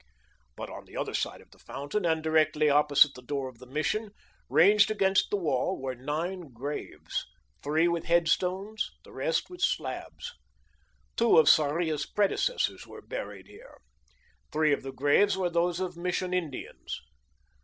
But 0.55 0.71
on 0.71 0.85
the 0.85 0.97
other 0.97 1.13
side 1.13 1.41
of 1.41 1.51
the 1.51 1.59
fountain, 1.59 2.05
and 2.07 2.23
directly 2.23 2.71
opposite 2.71 3.13
the 3.13 3.21
door 3.21 3.47
of 3.47 3.59
the 3.59 3.67
Mission, 3.67 4.09
ranged 4.49 4.89
against 4.89 5.29
the 5.29 5.37
wall, 5.37 5.79
were 5.79 5.93
nine 5.93 6.51
graves 6.51 7.27
three 7.61 7.87
with 7.87 8.05
headstones, 8.05 8.89
the 9.03 9.11
rest 9.13 9.51
with 9.51 9.61
slabs. 9.61 10.33
Two 11.15 11.37
of 11.37 11.47
Sarria's 11.47 12.07
predecessors 12.07 12.87
were 12.87 13.03
buried 13.03 13.45
here; 13.45 13.77
three 14.51 14.73
of 14.73 14.81
the 14.81 14.91
graves 14.91 15.37
were 15.37 15.51
those 15.51 15.79
of 15.79 15.95
Mission 15.95 16.33
Indians. 16.33 16.99